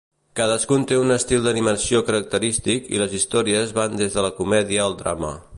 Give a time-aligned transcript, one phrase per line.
[0.37, 4.99] Cadascun té un estil d'animació característic i les històries van des de la comèdia al
[5.05, 5.37] drama.